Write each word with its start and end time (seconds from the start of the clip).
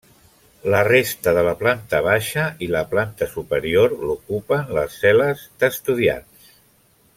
La 0.75 0.79
resta 0.87 1.33
de 1.37 1.43
la 1.47 1.53
planta 1.59 1.99
baixa 2.07 2.45
i 2.67 2.71
la 2.77 2.81
planta 2.95 3.29
superior, 3.35 3.95
l'ocupen 4.07 4.75
les 4.79 4.99
cel·les 5.05 5.45
d'estudiants. 5.63 6.53